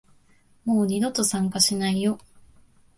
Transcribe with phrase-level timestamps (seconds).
[0.65, 2.17] もう二度と参加しないよ